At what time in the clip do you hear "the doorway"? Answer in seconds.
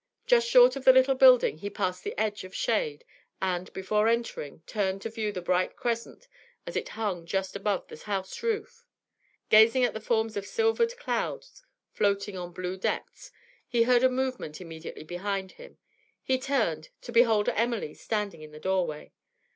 18.51-19.11